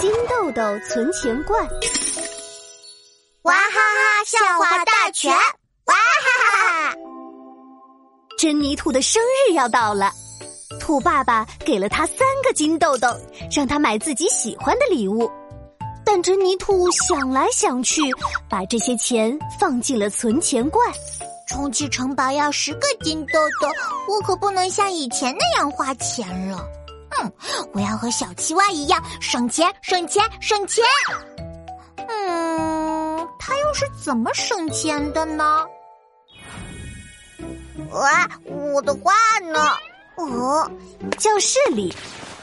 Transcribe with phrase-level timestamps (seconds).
[0.00, 1.60] 金豆豆存钱罐，
[3.42, 4.24] 娃哈哈！
[4.24, 6.94] 笑话大全，哇哈哈！
[8.38, 10.12] 珍妮兔的生日要到了，
[10.78, 13.08] 兔爸爸给了他三个金豆豆，
[13.50, 15.28] 让他买自己喜欢的礼物。
[16.04, 18.00] 但珍妮兔想来想去，
[18.48, 20.88] 把这些钱放进了存钱罐。
[21.48, 23.68] 充气城堡要十个金豆豆，
[24.06, 26.64] 我可不能像以前那样花钱了。
[27.20, 27.32] 嗯，
[27.72, 30.84] 我要和小青蛙一样省钱、省钱、省钱。
[31.96, 35.66] 嗯，他又是怎么省钱的呢？
[37.90, 39.12] 哇，我的画
[39.52, 39.70] 呢？
[40.16, 40.70] 哦，
[41.18, 41.94] 教室里，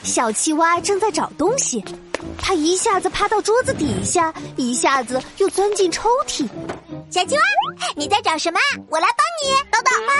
[0.03, 1.83] 小青蛙正在找东西，
[2.37, 6.47] 它一下子趴到桌子底下，一下子又钻进抽屉。
[7.11, 7.43] 小青蛙，
[7.95, 8.59] 你在找什么？
[8.89, 9.55] 我来帮你。
[9.71, 10.13] 等等啊！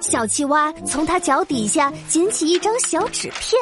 [0.00, 3.60] 小青蛙从它脚底下捡起一张小纸片，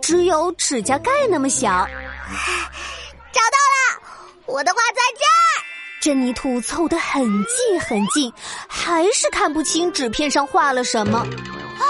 [0.00, 1.68] 只有指甲盖那么小。
[3.32, 4.02] 找到了，
[4.46, 5.64] 我的画在这儿。
[6.00, 8.32] 珍妮兔凑得很近很近，
[8.68, 11.18] 还是看不清纸片上画了什么。
[11.18, 11.84] 啊，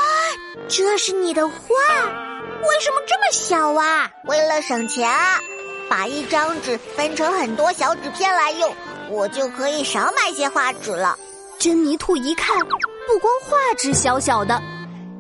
[0.69, 1.55] 这是你的画？
[1.57, 4.11] 为什么这么小啊？
[4.25, 5.39] 为了省钱啊，
[5.89, 8.75] 把一张纸分成很多小纸片来用。
[9.11, 11.19] 我就可以少买些画纸了。
[11.59, 12.59] 珍妮兔一看，
[13.07, 14.61] 不光画纸小小的，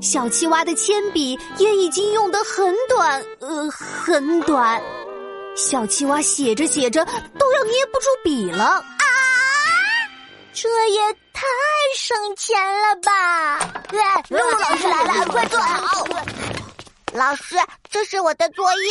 [0.01, 4.83] 小青蛙的铅笔也已经用得很短，呃，很短。
[5.57, 7.05] 小青蛙写着写着
[7.39, 8.85] 都要捏不住笔了啊！
[10.53, 11.01] 这也
[11.33, 11.47] 太
[11.97, 13.59] 省钱了吧！
[14.29, 16.07] 露露老师来了，快坐好。
[17.13, 17.57] 老师，
[17.89, 18.91] 这是我的作业。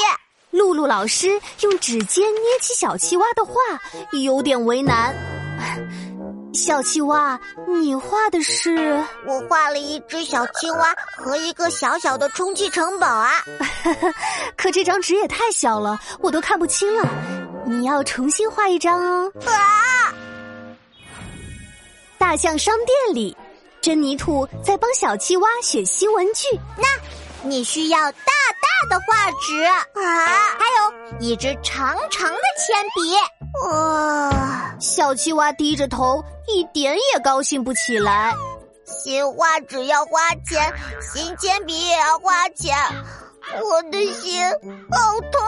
[0.54, 3.54] 露露老师用指尖捏起小青蛙的画，
[4.12, 5.14] 有点为难。
[6.54, 9.04] 小青蛙，你画的是？
[9.26, 13.32] 我画了一只小青蛙和一个小小的充气城堡啊！
[14.56, 17.10] 可这张纸也太小了，我都看不清了。
[17.66, 19.32] 你要重新画一张哦。
[19.48, 20.14] 啊！
[22.20, 23.36] 大象商店里，
[23.82, 26.48] 珍妮兔在帮小青蛙选新文具。
[26.78, 26.86] 那，
[27.42, 28.32] 你需要大。
[28.90, 29.86] 的画纸啊，
[30.58, 33.14] 还有一支长长的铅笔。
[33.68, 38.34] 哇，小青蛙低着头，一点也高兴不起来。
[38.86, 42.76] 新画纸要花钱，新铅笔也要花钱，
[43.64, 44.44] 我的心
[44.92, 45.42] 好痛，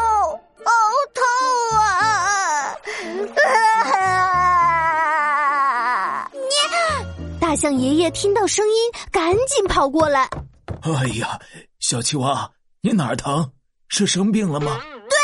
[0.63, 0.71] 好
[1.13, 1.23] 痛
[1.79, 2.75] 啊！
[6.33, 6.49] 你，
[7.39, 8.73] 大象爷爷听到声音，
[9.11, 10.29] 赶紧跑过来。
[10.81, 11.39] 哎呀，
[11.79, 12.49] 小青蛙。
[12.85, 13.51] 你哪儿疼？
[13.87, 14.79] 是生病了吗？
[15.09, 15.17] 对，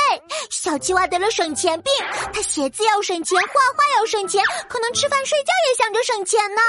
[0.50, 1.94] 小青蛙得了省钱病。
[2.34, 6.62] 他写字要省钱，画画要省钱，可能吃饭睡觉也想着省钱呢。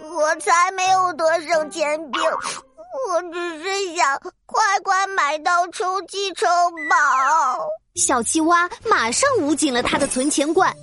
[0.00, 2.20] 我才没有得省钱病，
[3.08, 6.50] 我只是想快快买到充气城
[6.90, 7.68] 堡。
[7.94, 10.74] 小青蛙马上捂紧了他的存钱罐。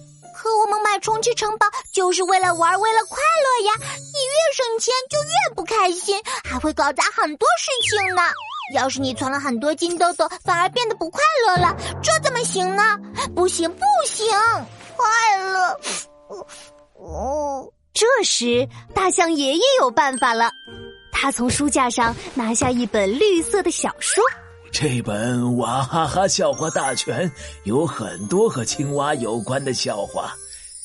[0.41, 3.73] 可我们买充气城堡就是为了玩，为了快乐呀！
[3.77, 8.23] 你越省钱就越不开心，还会搞砸很多事情呢。
[8.73, 12.97] 要是你存了很多金豆豆，反而变得不快乐了，这怎么行呢？
[13.35, 14.27] 不行，不行！
[14.97, 15.79] 快乐，
[16.95, 17.71] 哦。
[17.93, 20.49] 这时，大象爷爷有办法了，
[21.11, 24.19] 他从书架上拿下一本绿色的小书。
[24.71, 27.29] 这本《娃哈哈笑话大全》
[27.65, 30.33] 有很多和青蛙有关的笑话，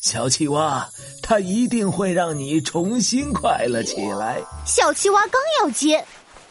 [0.01, 0.87] 小青蛙，
[1.23, 4.43] 它一定会让你重新快乐起来。
[4.67, 6.05] 小青蛙刚要接，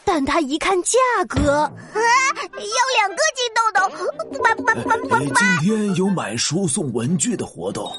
[0.06, 0.97] 但他一看价
[1.28, 5.35] 格，啊，要两个金豆豆，不买不买不买不买！
[5.35, 7.91] 今天有买书送文具的活动，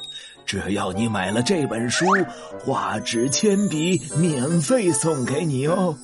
[0.47, 2.05] 只要你买了这本书，
[2.59, 5.95] 画纸、铅笔免费送给你哦。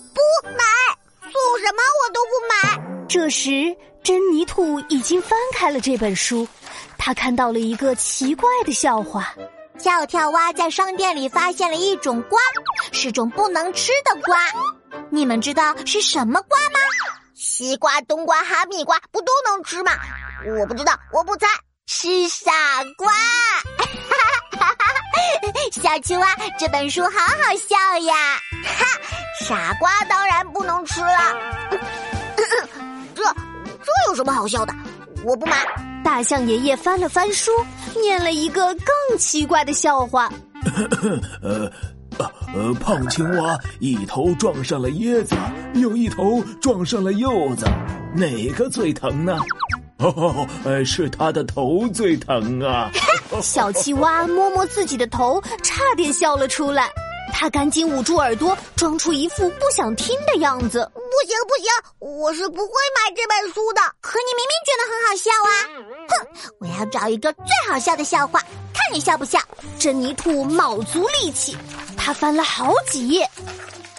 [3.14, 6.48] 这时，珍妮兔已经翻开了这本书，
[6.98, 9.36] 他看到了一个奇怪的笑话：
[9.78, 12.42] 跳跳蛙在商店里发现了一种瓜，
[12.92, 14.40] 是种不能吃的瓜。
[15.12, 16.80] 你们知道是什么瓜吗？
[17.36, 19.92] 西瓜、冬瓜、哈密瓜不都能吃吗？
[20.60, 21.46] 我不知道，我不猜，
[21.86, 22.52] 是傻
[22.98, 23.14] 瓜。
[25.72, 27.76] 小青蛙，这本书好好笑
[28.08, 28.16] 呀！
[28.66, 28.88] 哈，
[29.40, 31.38] 傻瓜当然不能吃了。
[34.10, 34.74] 有什么好笑的？
[35.24, 35.58] 我不买。
[36.04, 37.50] 大象爷爷翻了翻书，
[38.02, 40.30] 念了一个更奇怪的笑话。
[41.42, 41.72] 呃，
[42.54, 45.36] 呃，胖青蛙一头撞上了椰子，
[45.76, 47.66] 又一头撞上了柚子，
[48.14, 49.40] 哪个最疼呢？
[50.00, 52.92] 哦， 呃，是他的头最疼啊！
[53.42, 56.90] 小 青蛙摸摸自己的头，差点笑了出来。
[57.36, 60.90] 他赶紧捂住耳朵，装出一副不想听的样子。
[60.94, 61.68] 不行不行，
[62.00, 63.82] 我是不会买这本书的。
[64.00, 65.54] 可你明明觉得很好笑啊！
[66.08, 66.14] 哼，
[66.60, 68.40] 我要找一个最好笑的笑话，
[68.74, 69.40] 看你笑不笑。
[69.78, 71.58] 珍妮兔卯足力气，
[71.98, 73.30] 他翻了好几页。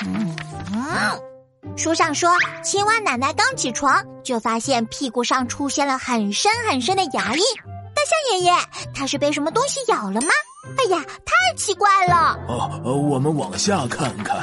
[0.00, 0.34] 嗯，
[1.76, 2.30] 书上说，
[2.62, 7.44] 青蛙奶奶刚起床就发现屁股上出现了很深很深的牙印。
[7.94, 8.52] 大象爷爷，
[8.94, 10.28] 他是被什么东西咬了吗？
[10.78, 12.38] 哎呀，太奇怪了！
[12.48, 14.36] 哦，我们往下看看。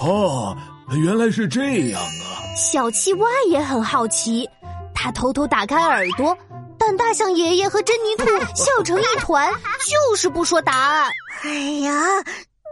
[0.00, 0.56] 哦，
[0.90, 2.42] 原来是这样啊！
[2.56, 4.48] 小青蛙也很好奇，
[4.94, 6.36] 他偷偷打开耳朵，
[6.78, 9.52] 但大象爷爷和珍妮兔 笑成一团，
[9.88, 11.10] 就是不说答案。
[11.42, 11.50] 哎
[11.80, 11.92] 呀，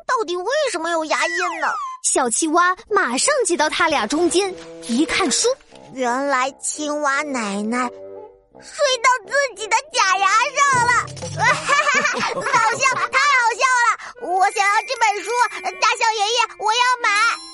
[0.07, 1.69] 到底为什么有牙印呢？
[2.03, 4.53] 小青蛙马上挤到他俩中间，
[4.89, 5.49] 一看书，
[5.93, 7.89] 原来青蛙奶奶
[8.63, 10.93] 睡到自己的假牙上了，
[11.37, 11.71] 哈哈
[12.03, 12.41] 哈，好
[12.77, 14.29] 笑，太好笑了！
[14.29, 15.31] 我想要这本书，
[15.81, 17.09] 大象爷爷，我要买。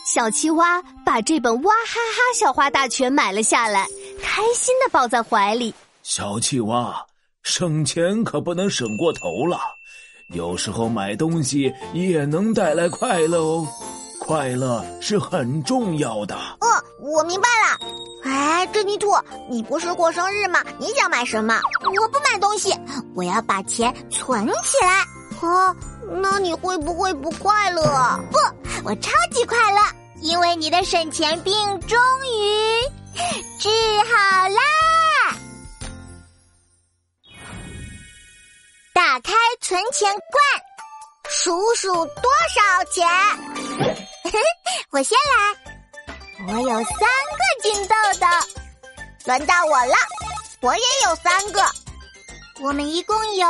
[0.05, 3.87] 小青蛙把这本哇哈哈笑话大全买了下来，
[4.23, 5.73] 开心的抱在怀里。
[6.03, 7.05] 小青蛙，
[7.43, 9.61] 省钱可不能省过头了，
[10.31, 13.69] 有时候买东西也能带来快乐哦。
[14.21, 16.35] 快乐是很重要的。
[16.35, 16.67] 哦，
[17.01, 17.79] 我明白了。
[18.27, 19.17] 哎，珍妮兔，
[19.49, 20.61] 你不是过生日吗？
[20.79, 21.61] 你想买什么？
[22.01, 22.75] 我不买东西，
[23.15, 25.05] 我要把钱存起来。
[25.41, 25.75] 哦，
[26.21, 27.83] 那你会不会不快乐？
[28.33, 28.39] 不，
[28.85, 29.81] 我超级快乐，
[30.23, 32.83] 因为你的省钱病终于
[33.61, 33.69] 治
[34.01, 34.61] 好啦！
[38.93, 40.43] 打开存钱罐，
[41.29, 43.07] 数数多少钱。
[44.91, 48.27] 我先来，我有三个金豆豆，
[49.25, 49.95] 轮到我了，
[50.61, 51.61] 我也有三个，
[52.61, 53.45] 我们一共有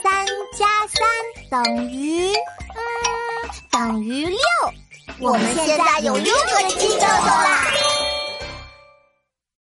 [0.00, 0.24] 三
[0.56, 4.38] 加三等于，嗯，等于六，
[5.18, 7.66] 我们现在有六个金豆豆啦。